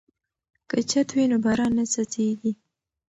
که 0.69 0.77
چت 0.89 1.09
وي 1.15 1.25
نو 1.31 1.37
باران 1.45 1.71
نه 1.79 1.85
څڅیږي. 1.93 2.51